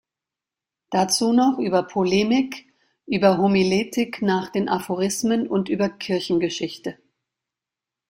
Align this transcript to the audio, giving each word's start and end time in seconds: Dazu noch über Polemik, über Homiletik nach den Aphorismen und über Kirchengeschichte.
Dazu 0.89 1.31
noch 1.31 1.59
über 1.59 1.83
Polemik, 1.83 2.65
über 3.05 3.37
Homiletik 3.37 4.23
nach 4.23 4.49
den 4.49 4.67
Aphorismen 4.67 5.47
und 5.47 5.69
über 5.69 5.89
Kirchengeschichte. 5.89 6.97